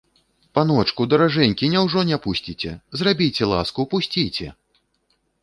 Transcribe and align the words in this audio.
Паночку, 0.57 1.05
даражэнькі, 1.13 1.69
няўжо 1.73 1.99
не 2.13 2.17
пусціце, 2.25 2.73
зрабіце 3.01 3.43
ласку, 3.53 3.87
пусціце! 3.95 4.47